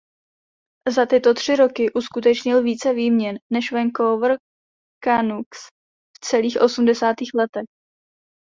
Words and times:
Za 0.95 1.05
tyto 1.05 1.33
tři 1.33 1.55
roky 1.55 1.93
uskutečnil 1.93 2.63
více 2.63 2.93
výměn 2.93 3.37
než 3.49 3.71
Vancouver 3.71 4.37
Canucks 5.03 5.67
v 6.17 6.25
celých 6.25 6.57
osmdesátých 6.61 7.29
letech. 7.35 7.65